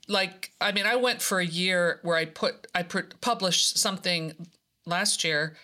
Like 0.10 0.52
i 0.60 0.72
mean 0.72 0.86
i 0.86 0.96
went 0.96 1.22
for 1.22 1.40
a 1.40 1.46
year 1.46 2.00
where 2.02 2.18
i 2.18 2.26
put 2.26 2.68
i 2.76 2.84
put, 2.84 3.22
published 3.22 3.78
something 3.78 4.34
last 4.86 5.24
year. 5.24 5.56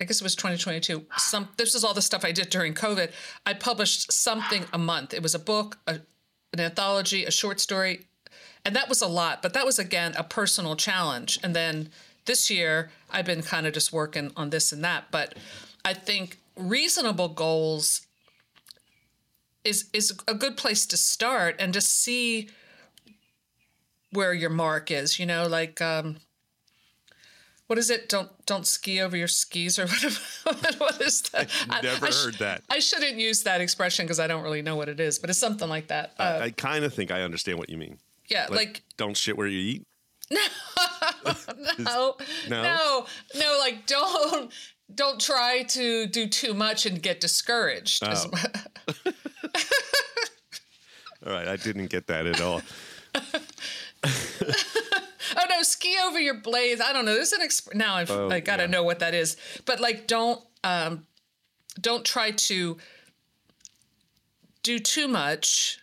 I 0.00 0.04
guess 0.04 0.20
it 0.20 0.22
was 0.22 0.34
2022 0.34 1.06
some 1.16 1.48
this 1.56 1.74
is 1.74 1.84
all 1.84 1.94
the 1.94 2.02
stuff 2.02 2.24
i 2.24 2.32
did 2.32 2.50
during 2.50 2.74
covid. 2.74 3.10
I 3.44 3.54
published 3.54 4.12
something 4.12 4.64
a 4.72 4.78
month. 4.78 5.12
It 5.12 5.22
was 5.22 5.34
a 5.34 5.38
book 5.38 5.78
a, 5.86 6.00
an 6.52 6.60
anthology 6.60 7.24
a 7.24 7.30
short 7.30 7.60
story 7.60 8.06
and 8.64 8.76
that 8.76 8.88
was 8.88 9.02
a 9.02 9.06
lot 9.06 9.42
but 9.42 9.52
that 9.54 9.66
was 9.66 9.78
again 9.78 10.14
a 10.16 10.24
personal 10.24 10.76
challenge. 10.76 11.38
And 11.42 11.56
then 11.56 11.90
this 12.26 12.50
year 12.50 12.90
i've 13.10 13.24
been 13.24 13.42
kind 13.42 13.66
of 13.66 13.72
just 13.72 13.92
working 13.92 14.30
on 14.36 14.50
this 14.50 14.70
and 14.72 14.84
that 14.84 15.04
but 15.10 15.34
i 15.84 15.94
think 15.94 16.38
reasonable 16.56 17.28
goals 17.28 18.06
is 19.64 19.88
is 19.92 20.12
a 20.26 20.34
good 20.34 20.56
place 20.56 20.86
to 20.86 20.96
start 20.96 21.56
and 21.58 21.72
just 21.72 21.90
see 21.90 22.48
where 24.12 24.32
your 24.32 24.50
mark 24.50 24.90
is 24.90 25.18
you 25.18 25.26
know 25.26 25.46
like 25.46 25.80
um 25.82 26.16
what 27.66 27.78
is 27.78 27.90
it 27.90 28.08
don't 28.08 28.30
don't 28.46 28.66
ski 28.66 29.00
over 29.00 29.16
your 29.16 29.28
skis 29.28 29.78
or 29.78 29.86
whatever 30.44 30.76
what 30.78 31.00
is 31.02 31.20
that 31.32 31.50
I- 31.68 31.82
never 31.82 32.06
I 32.06 32.10
sh- 32.10 32.24
heard 32.24 32.34
that. 32.38 32.62
i 32.70 32.78
shouldn't 32.78 33.16
use 33.18 33.42
that 33.42 33.60
expression 33.60 34.06
because 34.06 34.18
i 34.20 34.26
don't 34.26 34.42
really 34.42 34.62
know 34.62 34.76
what 34.76 34.88
it 34.88 34.98
is 35.00 35.18
but 35.18 35.28
it's 35.30 35.38
something 35.38 35.68
like 35.68 35.88
that 35.88 36.14
uh, 36.18 36.38
I 36.42 36.50
kind 36.50 36.84
of 36.84 36.94
think 36.94 37.10
I 37.10 37.22
understand 37.22 37.58
what 37.58 37.68
you 37.68 37.76
mean. 37.76 37.98
yeah 38.28 38.46
Like, 38.48 38.50
like 38.58 38.82
don't 38.96 39.16
shit 39.16 39.36
where 39.36 39.46
you 39.46 39.58
eat. 39.58 39.86
no 41.78 42.16
No? 42.48 42.62
no 42.62 43.06
no 43.34 43.56
like 43.60 43.86
don't 43.86 44.50
don't 44.94 45.20
try 45.20 45.64
to 45.64 46.06
do 46.06 46.26
too 46.26 46.54
much 46.54 46.86
and 46.86 47.02
get 47.02 47.20
discouraged 47.20 48.02
Oh. 48.06 48.30
All 51.26 51.32
right, 51.32 51.48
I 51.48 51.56
didn't 51.56 51.86
get 51.90 52.06
that 52.06 52.26
at 52.26 52.40
all. 52.40 52.62
Oh 55.36 55.44
no, 55.50 55.62
ski 55.62 55.94
over 56.06 56.18
your 56.18 56.34
blades. 56.40 56.80
I 56.80 56.92
don't 56.92 57.04
know. 57.04 57.12
There's 57.14 57.32
an 57.32 57.42
exp- 57.46 57.74
now 57.74 57.96
I've 57.96 58.10
Oh, 58.10 58.30
I 58.30 58.40
gotta 58.40 58.62
yeah. 58.62 58.70
know 58.70 58.82
what 58.82 59.00
that 59.00 59.12
is. 59.12 59.36
But 59.66 59.78
like, 59.78 60.06
don't 60.06 60.40
um, 60.64 61.06
don't 61.78 62.02
try 62.04 62.30
to 62.30 62.78
do 64.62 64.78
too 64.78 65.06
much 65.06 65.80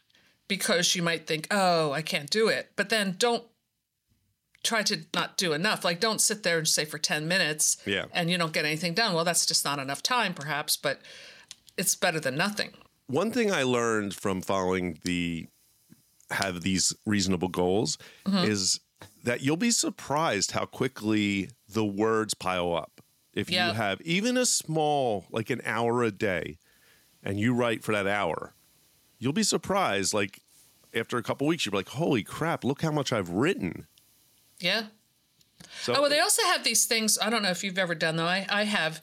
because 0.47 0.95
you 0.95 1.03
might 1.03 1.27
think, 1.27 1.47
oh, 1.51 1.91
I 1.91 2.01
can't 2.01 2.29
do 2.29 2.47
it. 2.47 2.71
But 2.75 2.89
then 2.89 3.15
don't 3.19 3.43
try 4.63 4.81
to 4.83 5.01
not 5.13 5.37
do 5.37 5.53
enough. 5.53 5.85
Like, 5.85 5.99
don't 5.99 6.19
sit 6.21 6.41
there 6.43 6.57
and 6.57 6.67
say 6.67 6.83
for 6.85 6.97
ten 6.97 7.27
minutes, 7.27 7.77
Yeah. 7.85 8.05
and 8.13 8.31
you 8.31 8.37
don't 8.39 8.51
get 8.53 8.65
anything 8.65 8.93
done. 8.95 9.13
Well, 9.13 9.25
that's 9.25 9.45
just 9.45 9.63
not 9.63 9.77
enough 9.79 10.01
time, 10.01 10.33
perhaps. 10.33 10.75
But 10.75 11.01
it's 11.77 11.95
better 11.95 12.19
than 12.19 12.35
nothing. 12.35 12.71
One 13.07 13.31
thing 13.31 13.51
I 13.51 13.61
learned 13.61 14.15
from 14.15 14.41
following 14.41 14.97
the 15.03 15.47
have 16.31 16.61
these 16.61 16.93
reasonable 17.05 17.47
goals 17.49 17.97
Mm-hmm. 18.25 18.45
is 18.51 18.79
that 19.23 19.41
you'll 19.41 19.57
be 19.57 19.71
surprised 19.71 20.51
how 20.51 20.65
quickly 20.65 21.49
the 21.67 21.85
words 21.85 22.33
pile 22.33 22.73
up. 22.75 23.01
If 23.33 23.49
Yeah. 23.49 23.67
you 23.67 23.73
have 23.73 23.99
even 24.01 24.37
a 24.37 24.45
small, 24.45 25.25
like 25.29 25.49
an 25.49 25.61
hour 25.65 26.03
a 26.03 26.11
day, 26.11 26.57
and 27.23 27.39
you 27.39 27.53
write 27.53 27.83
for 27.83 27.91
that 27.91 28.07
hour, 28.07 28.53
you'll 29.19 29.33
be 29.33 29.43
surprised. 29.43 30.13
Like 30.13 30.41
after 30.93 31.17
a 31.17 31.23
couple 31.23 31.45
weeks, 31.47 31.65
you'll 31.65 31.71
be 31.71 31.77
like, 31.79 31.89
"Holy 31.89 32.23
crap! 32.23 32.63
Look 32.63 32.81
how 32.81 32.91
much 32.91 33.11
I've 33.11 33.29
written." 33.29 33.87
Yeah. 34.59 34.87
So 35.81 35.95
Oh, 35.95 36.01
well, 36.01 36.09
they 36.09 36.19
also 36.19 36.43
have 36.43 36.63
these 36.63 36.85
things. 36.85 37.17
I 37.21 37.29
don't 37.29 37.41
know 37.43 37.49
if 37.49 37.63
you've 37.63 37.77
ever 37.77 37.95
done 37.95 38.15
though. 38.15 38.25
I, 38.27 38.45
I 38.49 38.63
have, 38.63 39.01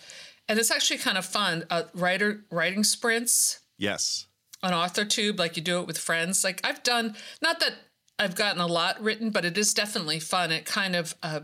and 0.48 0.58
it's 0.58 0.70
actually 0.70 0.98
kind 0.98 1.18
of 1.18 1.26
fun. 1.26 1.64
Uh, 1.68 1.82
writer 1.94 2.44
writing 2.50 2.84
sprints 2.84 3.60
yes, 3.76 4.26
on 4.62 4.72
AuthorTube, 4.72 5.38
like 5.38 5.56
you 5.56 5.62
do 5.62 5.80
it 5.80 5.86
with 5.86 5.98
friends. 5.98 6.44
Like 6.44 6.60
I've 6.64 6.82
done, 6.82 7.16
not 7.40 7.60
that 7.60 7.74
I've 8.18 8.34
gotten 8.34 8.60
a 8.60 8.66
lot 8.66 9.02
written, 9.02 9.30
but 9.30 9.44
it 9.44 9.58
is 9.58 9.74
definitely 9.74 10.20
fun. 10.20 10.52
It 10.52 10.64
kind 10.64 10.94
of 10.94 11.14
uh, 11.22 11.40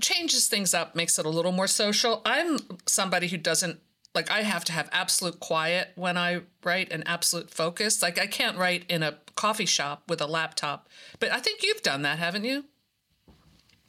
changes 0.00 0.46
things 0.46 0.74
up, 0.74 0.94
makes 0.94 1.18
it 1.18 1.26
a 1.26 1.30
little 1.30 1.52
more 1.52 1.66
social. 1.66 2.22
I'm 2.24 2.58
somebody 2.86 3.28
who 3.28 3.36
doesn't 3.36 3.80
like. 4.14 4.30
I 4.30 4.42
have 4.42 4.64
to 4.66 4.72
have 4.72 4.88
absolute 4.92 5.40
quiet 5.40 5.88
when 5.96 6.16
I 6.16 6.42
write 6.62 6.92
and 6.92 7.06
absolute 7.06 7.50
focus. 7.50 8.02
Like 8.02 8.18
I 8.18 8.26
can't 8.26 8.56
write 8.56 8.84
in 8.88 9.02
a 9.02 9.18
coffee 9.34 9.66
shop 9.66 10.04
with 10.08 10.20
a 10.20 10.26
laptop. 10.26 10.88
But 11.18 11.32
I 11.32 11.40
think 11.40 11.62
you've 11.62 11.82
done 11.82 12.02
that, 12.02 12.18
haven't 12.18 12.44
you? 12.44 12.66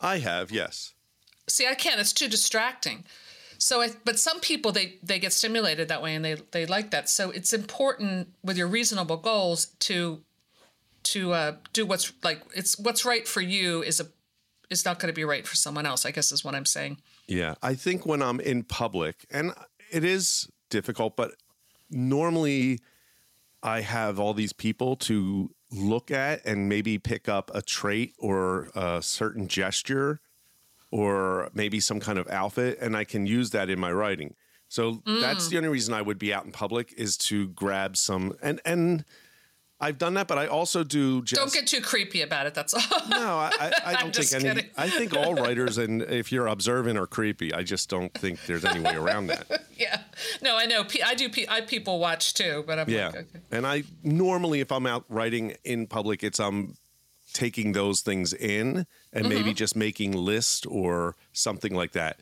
I 0.01 0.19
have. 0.19 0.51
Yes. 0.51 0.93
See, 1.47 1.67
I 1.67 1.75
can't. 1.75 1.99
It's 1.99 2.13
too 2.13 2.27
distracting. 2.27 3.05
So, 3.60 3.82
I, 3.82 3.89
but 4.06 4.18
some 4.18 4.39
people 4.39 4.72
they 4.72 4.96
they 5.04 5.20
get 5.20 5.34
stimulated 5.34 5.89
that 5.89 6.01
way 6.01 6.16
and 6.16 6.24
they 6.24 6.36
they 6.51 6.66
like 6.66 6.92
that. 6.92 7.10
So 7.10 7.30
it's 7.30 7.54
important 7.54 8.30
with 8.42 8.58
your 8.58 8.68
reasonable 8.68 9.18
goals 9.18 9.66
to 9.80 10.22
to 11.04 11.34
uh, 11.34 11.56
do 11.74 11.86
what's 11.86 12.12
like 12.24 12.42
it's 12.56 12.80
what's 12.80 13.06
right 13.06 13.28
for 13.28 13.42
you 13.42 13.84
is 13.84 14.00
a 14.00 14.08
is 14.70 14.86
not 14.86 15.00
going 15.00 15.08
to 15.08 15.16
be 15.16 15.25
right 15.25 15.46
for 15.46 15.56
someone 15.56 15.86
else. 15.86 16.06
I 16.06 16.12
guess 16.12 16.32
is 16.32 16.44
what 16.44 16.56
I'm 16.56 16.66
saying. 16.66 16.98
Yeah, 17.28 17.56
I 17.62 17.75
think 17.75 18.06
when 18.06 18.22
I'm 18.22 18.39
in 18.39 18.63
public, 18.63 19.25
and 19.30 19.54
it 19.92 20.06
is 20.06 20.50
difficult, 20.70 21.18
but 21.18 21.32
normally 21.89 22.80
I 23.62 23.82
have 23.82 24.20
all 24.20 24.34
these 24.34 24.54
people 24.54 24.96
to 24.96 25.51
look 25.72 26.12
at 26.12 26.46
and 26.46 26.70
maybe 26.70 26.98
pick 26.98 27.28
up 27.28 27.51
a 27.54 27.62
trait 27.62 28.16
or 28.18 28.70
a 28.74 29.01
certain 29.01 29.48
gesture 29.48 30.22
or 30.91 31.50
maybe 31.53 31.79
some 31.79 32.00
kind 32.00 32.17
of 32.17 32.27
outfit, 32.29 32.79
and 32.81 32.96
I 32.96 33.03
can 33.03 33.25
use 33.25 33.51
that 33.51 33.69
in 33.69 33.79
my 33.79 33.91
writing. 33.91 34.36
So 34.67 35.01
that's 35.05 35.48
mm. 35.48 35.50
the 35.50 35.58
only 35.58 35.69
reason 35.69 35.93
I 35.93 36.01
would 36.01 36.19
be 36.19 36.34
out 36.34 36.46
in 36.46 36.51
public 36.51 36.93
is 36.96 37.17
to 37.17 37.48
grab 37.50 37.98
some 37.98 38.36
and 38.41 38.62
and 38.65 39.03
I've 39.81 39.98
done 39.98 40.15
that, 40.15 40.27
but 40.27 40.38
I 40.38 40.48
also 40.48 40.84
do 40.84 41.22
just 41.24 41.39
Don't 41.39 41.53
get 41.53 41.65
too 41.65 41.79
creepy 41.79 42.22
about 42.22 42.48
it. 42.48 42.53
That's 42.53 42.74
all. 42.74 43.08
no, 43.08 43.38
I, 43.38 43.72
I, 43.86 43.93
don't 44.01 44.13
think 44.13 44.34
any. 44.34 44.43
kidding. 44.43 44.72
I 44.77 44.89
think 44.89 45.15
all 45.15 45.36
writers, 45.36 45.77
and 45.77 46.01
if 46.01 46.34
you're 46.34 46.48
observant, 46.48 47.00
are 47.00 47.08
creepy. 47.08 47.53
I 47.53 47.63
just 47.63 47.89
don't 47.89 48.13
think 48.13 48.46
there's 48.46 48.65
any 48.65 48.81
way 48.81 48.96
around 48.96 49.27
that. 49.27 49.48
yeah. 49.77 50.01
No, 50.41 50.58
I 50.58 50.65
know. 50.65 50.84
I 51.05 51.15
do. 51.15 51.29
I 51.48 51.62
people 51.62 52.00
watch 52.00 52.34
too, 52.34 52.65
but 52.67 52.77
I'm 52.77 52.89
Yeah, 52.89 53.08
like, 53.08 53.15
okay. 53.15 53.39
and 53.51 53.65
I 53.65 53.84
normally, 54.03 54.60
if 54.60 54.69
I'm 54.69 54.86
out 54.86 55.05
writing 55.08 55.55
in 55.63 55.88
public, 55.88 56.25
it's 56.25 56.41
I'm 56.41 56.75
taking 57.33 57.74
those 57.74 58.01
things 58.01 58.33
in 58.33 58.86
and 59.13 59.25
Mm-hmm. 59.25 59.29
maybe 59.29 59.53
just 59.53 59.75
making 59.75 60.13
list 60.13 60.65
or 60.67 61.15
something 61.33 61.74
like 61.75 61.91
that. 61.93 62.19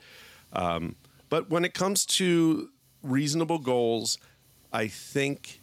Um, 0.54 0.96
but 1.30 1.50
when 1.50 1.66
it 1.66 1.74
comes 1.74 2.06
to 2.06 2.70
reasonable 3.04 3.60
goals, 3.60 4.18
I 4.72 4.88
think 4.88 5.60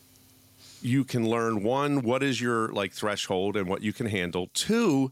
you 0.82 1.04
can 1.04 1.28
learn 1.28 1.62
one 1.62 2.02
what 2.02 2.22
is 2.22 2.40
your 2.40 2.68
like 2.68 2.92
threshold 2.92 3.56
and 3.56 3.68
what 3.68 3.80
you 3.82 3.92
can 3.92 4.06
handle 4.06 4.50
two 4.52 5.10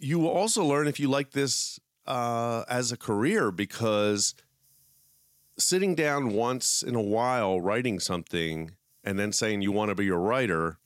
you 0.00 0.18
will 0.18 0.30
also 0.30 0.64
learn 0.64 0.88
if 0.88 0.98
you 0.98 1.08
like 1.08 1.30
this 1.30 1.78
uh, 2.06 2.64
as 2.68 2.90
a 2.90 2.96
career 2.96 3.52
because 3.52 4.34
sitting 5.56 5.94
down 5.94 6.32
once 6.32 6.82
in 6.82 6.94
a 6.96 7.00
while 7.00 7.60
writing 7.60 8.00
something 8.00 8.72
and 9.04 9.16
then 9.18 9.32
saying 9.32 9.62
you 9.62 9.70
want 9.70 9.90
to 9.90 9.94
be 9.94 10.08
a 10.08 10.16
writer 10.16 10.78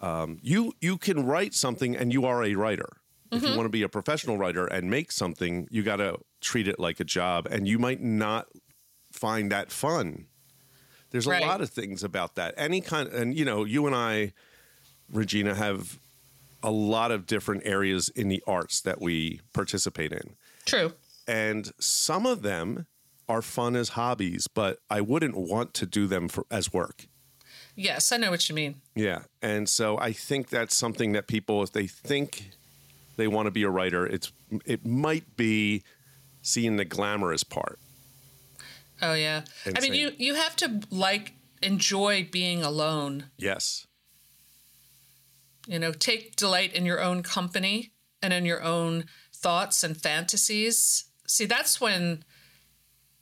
um, 0.00 0.38
you 0.42 0.72
you 0.80 0.96
can 0.98 1.26
write 1.26 1.54
something 1.54 1.96
and 1.96 2.12
you 2.12 2.24
are 2.24 2.44
a 2.44 2.54
writer 2.54 2.88
if 3.30 3.42
you 3.42 3.48
want 3.50 3.64
to 3.66 3.68
be 3.68 3.82
a 3.82 3.88
professional 3.88 4.38
writer 4.38 4.66
and 4.66 4.88
make 4.90 5.12
something 5.12 5.68
you 5.70 5.82
got 5.82 5.96
to 5.96 6.18
treat 6.40 6.66
it 6.68 6.78
like 6.78 6.98
a 7.00 7.04
job 7.04 7.46
and 7.50 7.68
you 7.68 7.78
might 7.78 8.00
not 8.00 8.46
find 9.12 9.50
that 9.52 9.70
fun 9.70 10.26
there's 11.10 11.26
a 11.26 11.30
Right. 11.30 11.42
lot 11.42 11.60
of 11.60 11.68
things 11.70 12.02
about 12.04 12.36
that 12.36 12.54
any 12.56 12.80
kind 12.80 13.08
and 13.10 13.36
you 13.36 13.44
know 13.44 13.64
you 13.64 13.86
and 13.86 13.94
i 13.94 14.32
regina 15.12 15.54
have 15.54 15.98
a 16.62 16.70
lot 16.70 17.10
of 17.10 17.26
different 17.26 17.62
areas 17.64 18.08
in 18.10 18.28
the 18.28 18.42
arts 18.46 18.80
that 18.80 19.00
we 19.00 19.40
participate 19.52 20.12
in. 20.12 20.34
True. 20.66 20.92
And 21.26 21.70
some 21.78 22.26
of 22.26 22.42
them 22.42 22.86
are 23.28 23.42
fun 23.42 23.76
as 23.76 23.90
hobbies, 23.90 24.48
but 24.48 24.80
I 24.90 25.00
wouldn't 25.00 25.36
want 25.36 25.72
to 25.74 25.86
do 25.86 26.08
them 26.08 26.26
for, 26.26 26.46
as 26.50 26.72
work. 26.72 27.06
Yes, 27.78 28.10
I 28.10 28.16
know 28.16 28.32
what 28.32 28.48
you 28.48 28.56
mean. 28.56 28.80
Yeah. 28.96 29.20
And 29.40 29.68
so 29.68 29.98
I 29.98 30.12
think 30.12 30.48
that's 30.48 30.74
something 30.74 31.12
that 31.12 31.28
people, 31.28 31.62
if 31.62 31.70
they 31.70 31.86
think 31.86 32.50
they 33.16 33.28
want 33.28 33.46
to 33.46 33.52
be 33.52 33.62
a 33.62 33.70
writer, 33.70 34.04
it's 34.04 34.32
it 34.66 34.84
might 34.84 35.36
be 35.36 35.84
seeing 36.42 36.74
the 36.74 36.84
glamorous 36.84 37.44
part. 37.44 37.78
Oh 39.00 39.14
yeah. 39.14 39.42
I 39.76 39.80
mean, 39.80 39.94
you 39.94 40.10
you 40.18 40.34
have 40.34 40.56
to 40.56 40.80
like 40.90 41.34
enjoy 41.62 42.28
being 42.28 42.64
alone. 42.64 43.26
Yes. 43.36 43.86
You 45.68 45.78
know, 45.78 45.92
take 45.92 46.34
delight 46.34 46.72
in 46.74 46.84
your 46.84 47.00
own 47.00 47.22
company 47.22 47.92
and 48.20 48.32
in 48.32 48.44
your 48.44 48.60
own 48.60 49.04
thoughts 49.32 49.84
and 49.84 49.96
fantasies. 49.96 51.04
See, 51.28 51.44
that's 51.44 51.80
when, 51.80 52.24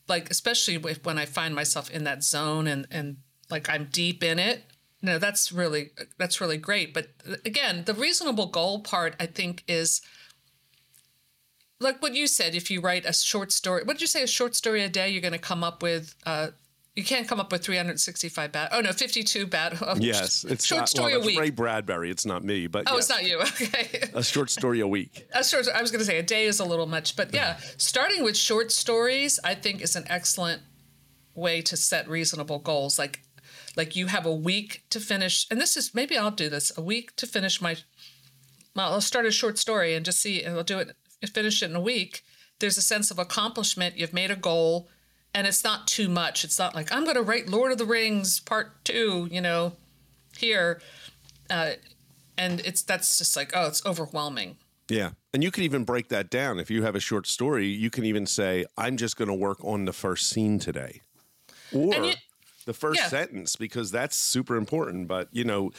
like, 0.09 0.31
especially 0.31 0.79
when 0.79 1.19
I 1.19 1.27
find 1.27 1.55
myself 1.55 1.91
in 1.91 2.05
that 2.05 2.25
zone 2.25 2.67
and 2.67 2.87
and 2.91 3.19
like 3.51 3.69
I'm 3.69 3.89
deep 3.93 4.23
in 4.25 4.39
it. 4.39 4.65
No, 5.03 5.19
that's 5.19 5.53
really 5.53 5.91
that's 6.19 6.41
really 6.41 6.57
great. 6.57 6.93
But 6.95 7.09
again, 7.45 7.85
the 7.85 7.95
reasonable 7.95 8.47
goal 8.47 8.81
part, 8.81 9.15
I 9.21 9.27
think, 9.27 9.63
is 9.69 10.01
like 11.81 12.01
what 12.03 12.15
you 12.15 12.27
said. 12.27 12.55
If 12.55 12.71
you 12.71 12.81
write 12.81 13.05
a 13.05 13.13
short 13.13 13.53
story, 13.53 13.83
what 13.85 13.95
did 13.95 14.01
you 14.01 14.07
say? 14.07 14.23
A 14.23 14.27
short 14.27 14.55
story 14.55 14.83
a 14.83 14.89
day, 14.89 15.11
you're 15.11 15.21
going 15.21 15.33
to 15.33 15.39
come 15.39 15.63
up 15.63 15.83
with. 15.83 16.15
Uh, 16.25 16.49
you 16.95 17.05
can't 17.05 17.29
come 17.29 17.39
up 17.39 17.53
with 17.53 17.63
365 17.63 18.53
bad. 18.53 18.71
Oh 18.73 18.81
no, 18.81 18.91
52 18.91 19.47
bad. 19.47 19.77
oh, 19.83 19.97
Yes. 19.99 20.45
It's 20.45 20.65
short 20.65 20.81
not, 20.81 20.89
story 20.89 21.13
well, 21.13 21.23
a 21.23 21.27
week. 21.27 21.39
Ray 21.39 21.51
Bradbury. 21.51 22.11
It's 22.11 22.25
not 22.25 22.43
me, 22.43 22.69
but 22.69 22.85
Oh, 22.91 22.95
yes, 22.95 23.01
it's 23.01 23.09
not 23.11 23.25
you. 23.25 23.39
Okay. 23.43 24.09
a 24.15 24.25
short 24.25 24.49
story 24.49 24.81
a 24.81 24.89
week. 24.89 25.29
A 25.35 25.45
short, 25.45 25.67
I 25.69 25.83
was 25.83 25.91
going 25.91 25.99
to 25.99 26.07
say 26.07 26.19
a 26.19 26.23
day 26.23 26.47
is 26.47 26.59
a 26.59 26.65
little 26.65 26.87
much, 26.87 27.15
but 27.15 27.35
yeah, 27.35 27.59
starting 27.77 28.25
with 28.25 28.35
short 28.35 28.73
stories, 28.73 29.39
I 29.45 29.55
think 29.55 29.83
is 29.83 29.95
an 29.95 30.05
excellent 30.09 30.63
way 31.35 31.61
to 31.61 31.77
set 31.77 32.09
reasonable 32.09 32.61
goals. 32.61 32.99
Like, 32.99 33.21
like 33.77 33.95
you 33.95 34.07
have 34.07 34.27
a 34.27 34.35
week 34.35 34.85
to 34.91 35.01
finish, 35.01 35.47
and 35.51 35.61
this 35.61 35.77
is 35.77 35.95
maybe 35.95 36.17
I'll 36.17 36.31
do 36.31 36.49
this 36.49 36.73
a 36.77 36.83
week 36.83 37.15
to 37.17 37.27
finish 37.27 37.61
my. 37.61 37.77
Well, 38.75 38.93
I'll 38.93 39.01
start 39.01 39.27
a 39.27 39.31
short 39.31 39.59
story 39.59 39.95
and 39.95 40.05
just 40.05 40.21
see, 40.21 40.43
and 40.43 40.57
I'll 40.57 40.65
do 40.65 40.79
it, 40.79 40.97
finish 41.33 41.63
it 41.63 41.71
in 41.71 41.77
a 41.77 41.81
week. 41.81 42.23
There's 42.59 42.79
a 42.79 42.83
sense 42.83 43.11
of 43.11 43.19
accomplishment. 43.19 43.97
You've 43.97 44.13
made 44.13 44.31
a 44.31 44.37
goal, 44.37 44.89
and 45.35 45.47
it's 45.47 45.65
not 45.65 45.87
too 45.87 46.09
much. 46.09 46.45
It's 46.45 46.59
not 46.59 46.75
like 46.75 46.91
I'm 46.93 47.05
going 47.05 47.17
to 47.17 47.23
write 47.23 47.49
Lord 47.49 47.73
of 47.73 47.79
the 47.79 47.85
Rings 47.85 48.41
Part 48.41 48.85
Two, 48.85 49.29
you 49.31 49.41
know, 49.41 49.77
here, 50.37 50.81
uh, 51.51 51.73
and 52.37 52.61
it's 52.61 52.83
that's 52.83 53.19
just 53.19 53.37
like 53.37 53.53
oh, 53.55 53.67
it's 53.67 53.85
overwhelming. 53.85 54.57
Yeah. 54.89 55.11
And 55.33 55.43
you 55.43 55.51
can 55.51 55.65
even 55.65 55.85
break 55.85 56.09
that 56.09 56.31
down. 56.31 56.59
If 56.59 56.71
you 56.71 56.83
have 56.83 56.95
a 56.95 57.01
short 57.01 57.27
story, 57.27 57.67
you 57.67 57.91
can 57.91 58.05
even 58.05 58.27
say, 58.27 58.65
I'm 58.77 58.97
just 58.97 59.17
going 59.17 59.29
to 59.29 59.35
work 59.35 59.63
on 59.65 59.85
the 59.85 59.93
first 59.93 60.31
scene 60.31 60.59
today. 60.59 61.01
Or 61.73 61.93
you- 61.95 62.15
the 62.67 62.75
first 62.75 63.01
Yeah. 63.01 63.09
sentence, 63.09 63.57
because 63.57 63.91
that's 63.91 64.15
super 64.17 64.57
important. 64.57 65.09
But, 65.09 65.29
you 65.33 65.45
know, 65.45 65.73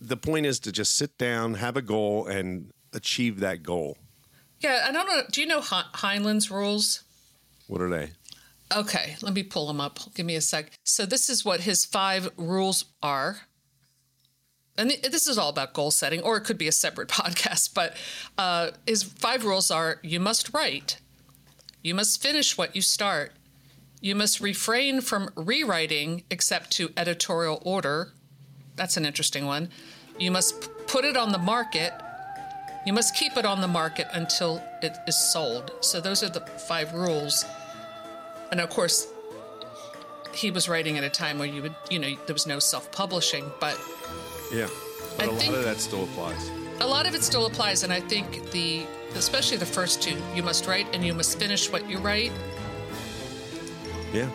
the 0.00 0.16
point 0.16 0.44
is 0.46 0.58
to 0.60 0.72
just 0.72 0.96
sit 0.96 1.16
down, 1.16 1.54
have 1.54 1.76
a 1.76 1.82
goal, 1.82 2.26
and 2.26 2.72
achieve 2.92 3.40
that 3.40 3.62
goal. 3.62 3.96
Yeah, 4.60 4.84
I 4.88 4.92
don't 4.92 5.06
know. 5.06 5.22
Do 5.30 5.40
you 5.40 5.46
know 5.46 5.60
Heinlein's 5.60 6.50
rules? 6.50 7.02
What 7.68 7.80
are 7.80 7.88
they? 7.88 8.10
Okay, 8.74 9.16
let 9.22 9.34
me 9.34 9.42
pull 9.42 9.66
them 9.66 9.80
up. 9.80 10.00
Give 10.14 10.26
me 10.26 10.34
a 10.34 10.40
sec. 10.40 10.72
So 10.84 11.06
this 11.06 11.28
is 11.28 11.44
what 11.44 11.60
his 11.60 11.84
five 11.84 12.30
rules 12.36 12.86
are. 13.02 13.42
And 14.76 14.90
this 14.90 15.28
is 15.28 15.38
all 15.38 15.50
about 15.50 15.72
goal 15.72 15.90
setting, 15.92 16.20
or 16.22 16.36
it 16.36 16.40
could 16.42 16.58
be 16.58 16.66
a 16.66 16.72
separate 16.72 17.08
podcast. 17.20 17.74
But 17.74 17.94
uh, 18.36 18.70
his 18.86 19.02
five 19.04 19.44
rules 19.44 19.70
are: 19.70 20.00
you 20.02 20.18
must 20.18 20.52
write, 20.52 20.98
you 21.82 21.94
must 21.94 22.20
finish 22.20 22.58
what 22.58 22.74
you 22.74 22.82
start, 22.82 23.32
you 24.04 24.14
must 24.14 24.38
refrain 24.38 25.00
from 25.00 25.30
rewriting 25.34 26.24
except 26.30 26.70
to 26.70 26.90
editorial 26.94 27.58
order. 27.64 28.12
That's 28.76 28.98
an 28.98 29.06
interesting 29.06 29.46
one. 29.46 29.70
You 30.18 30.30
must 30.30 30.60
p- 30.60 30.68
put 30.86 31.06
it 31.06 31.16
on 31.16 31.32
the 31.32 31.38
market. 31.38 31.90
You 32.84 32.92
must 32.92 33.16
keep 33.16 33.38
it 33.38 33.46
on 33.46 33.62
the 33.62 33.66
market 33.66 34.06
until 34.12 34.62
it 34.82 34.94
is 35.06 35.18
sold. 35.32 35.72
So 35.80 36.02
those 36.02 36.22
are 36.22 36.28
the 36.28 36.40
five 36.68 36.92
rules. 36.92 37.46
And 38.52 38.60
of 38.60 38.68
course, 38.68 39.08
he 40.34 40.50
was 40.50 40.68
writing 40.68 40.98
at 40.98 41.04
a 41.04 41.08
time 41.08 41.38
where 41.38 41.48
you 41.48 41.62
would, 41.62 41.74
you 41.88 41.98
know, 41.98 42.14
there 42.26 42.34
was 42.34 42.46
no 42.46 42.58
self-publishing, 42.58 43.50
but 43.58 43.80
Yeah. 44.52 44.68
But 45.16 45.24
I 45.24 45.28
a 45.28 45.30
lot 45.30 45.40
think- 45.40 45.54
of 45.54 45.64
that 45.64 45.80
still 45.80 46.04
applies. 46.04 46.50
a 46.80 46.86
lot 46.86 47.06
of 47.06 47.14
it 47.14 47.22
still 47.24 47.46
applies. 47.46 47.84
And 47.84 47.90
I 47.92 48.00
think 48.00 48.50
the, 48.50 48.84
especially 49.14 49.56
the 49.56 49.64
first 49.78 50.02
two, 50.02 50.20
you 50.34 50.42
must 50.42 50.66
write 50.66 50.88
and 50.92 51.02
you 51.06 51.14
must 51.14 51.38
finish 51.38 51.72
what 51.72 51.88
you 51.88 51.96
write, 51.96 52.32
Yeah. 54.14 54.30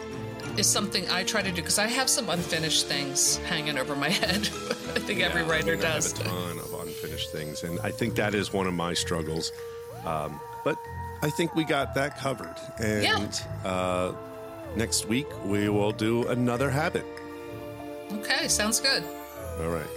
is 0.57 0.67
something 0.67 1.09
I 1.09 1.23
try 1.23 1.41
to 1.41 1.49
do 1.49 1.55
because 1.55 1.79
I 1.79 1.87
have 1.87 2.09
some 2.09 2.29
unfinished 2.29 2.87
things 2.87 3.37
hanging 3.47 3.77
over 3.77 3.95
my 3.95 4.09
head. 4.09 4.41
I 4.95 4.99
think 4.99 5.21
every 5.21 5.41
Yeah, 5.41 5.47
I 5.47 5.49
writer 5.51 5.75
mean, 5.77 5.85
I 5.85 5.89
have 5.89 6.03
does. 6.03 6.19
a 6.19 6.23
ton 6.23 6.59
of 6.59 6.73
unfinished 6.73 7.31
things, 7.31 7.63
and 7.63 7.79
I 7.81 7.91
think 7.91 8.15
that 8.15 8.35
is 8.35 8.51
one 8.51 8.67
of 8.67 8.73
my 8.73 8.93
struggles. 8.93 9.51
Um, 10.05 10.39
but 10.65 10.77
I 11.21 11.29
think 11.29 11.55
we 11.55 11.63
got 11.63 11.93
that 11.95 12.17
covered. 12.17 12.55
And 12.79 13.41
uh, 13.63 14.13
next 14.75 15.07
week 15.07 15.27
we 15.45 15.69
will 15.69 15.91
do 15.91 16.27
another 16.27 16.69
habit. 16.69 17.05
Okay, 18.11 18.47
sounds 18.47 18.79
good. 18.79 19.03
All 19.61 19.69
right. 19.69 19.87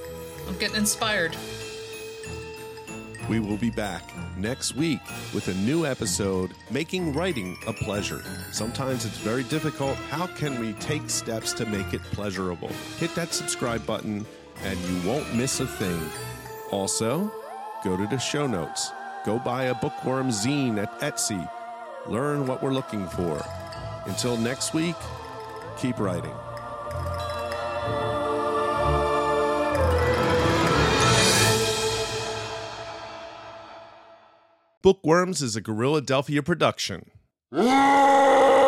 I'm 0.49 0.57
getting 0.59 0.77
inspired. 0.77 1.35
We 3.29 3.41
will 3.41 3.57
be 3.57 3.71
back 3.71 4.03
next 4.43 4.75
week 4.75 5.01
with 5.33 5.47
a 5.47 5.55
new 5.55 5.87
episode 5.87 6.51
Making 6.69 7.15
Writing 7.15 7.57
a 7.69 7.73
Pleasure. 7.73 8.25
Sometimes 8.51 9.05
it's 9.05 9.19
very 9.19 9.45
difficult. 9.45 9.95
How 10.11 10.27
can 10.27 10.59
we 10.59 10.73
take 10.75 11.09
steps 11.09 11.53
to 11.55 11.65
make 11.65 11.95
it 11.95 12.03
pleasurable? 12.11 12.69
Hit 12.99 13.15
that 13.15 13.33
subscribe 13.33 13.87
button 13.87 14.27
and 14.65 14.79
you 14.81 15.09
won't 15.09 15.33
miss 15.33 15.61
a 15.61 15.67
thing. 15.67 16.01
Also, 16.73 17.33
go 17.85 17.97
to 17.97 18.07
the 18.09 18.19
show 18.19 18.49
notes. 18.49 18.91
Go 19.25 19.39
buy 19.39 19.65
a 19.65 19.75
bookworm 19.77 20.31
zine 20.31 20.83
at 20.83 21.01
Etsy. 21.01 21.49
Learn 22.09 22.45
what 22.49 22.65
we're 22.65 22.75
looking 22.75 23.07
for. 23.07 23.41
Until 24.07 24.37
next 24.37 24.75
week, 24.75 24.97
keep 25.79 26.01
writing. 26.01 26.35
Bookworms 34.83 35.43
is 35.43 35.55
a 35.55 35.61
Gorilla 35.61 36.03
Delphia 36.03 36.43
production. 36.43 37.13